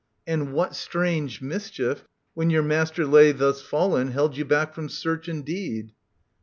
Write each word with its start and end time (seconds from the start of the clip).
And 0.25 0.51
what 0.51 0.75
strange 0.75 1.43
mischief, 1.43 2.05
when 2.33 2.49
your 2.49 2.63
master 2.63 3.05
lay 3.05 3.31
Thus 3.31 3.61
fallen, 3.61 4.09
held 4.09 4.35
you 4.35 4.43
back 4.45 4.73
from 4.73 4.89
search 4.89 5.27
and 5.27 5.45
deed 5.45 5.91